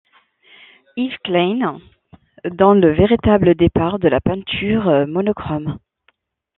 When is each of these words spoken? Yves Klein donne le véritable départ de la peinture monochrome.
Yves 0.97 1.15
Klein 1.23 1.79
donne 2.43 2.81
le 2.81 2.91
véritable 2.91 3.53
départ 3.53 3.99
de 3.99 4.07
la 4.07 4.19
peinture 4.19 5.05
monochrome. 5.07 5.77